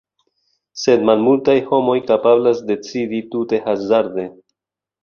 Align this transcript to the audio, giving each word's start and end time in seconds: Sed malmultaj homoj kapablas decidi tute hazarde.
Sed 0.83 1.05
malmultaj 1.09 1.55
homoj 1.67 1.99
kapablas 2.09 2.65
decidi 2.73 3.25
tute 3.37 3.63
hazarde. 3.69 4.29